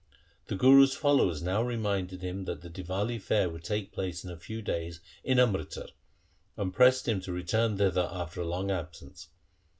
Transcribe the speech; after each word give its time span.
The 0.47 0.55
Guru's 0.55 0.95
followers 0.95 1.43
now 1.43 1.61
reminded 1.61 2.23
him 2.23 2.45
that 2.45 2.61
the 2.61 2.71
Diwali 2.71 3.21
fair 3.21 3.51
would 3.51 3.63
take 3.63 3.91
place 3.93 4.23
in 4.23 4.31
a 4.31 4.35
few 4.35 4.63
days 4.63 4.99
in 5.23 5.37
Amritsar, 5.37 5.89
and 6.57 6.73
pressed 6.73 7.07
him 7.07 7.21
to 7.21 7.31
return 7.31 7.77
thither 7.77 8.09
after 8.11 8.41
his 8.41 8.49
long 8.49 8.71
absence. 8.71 9.27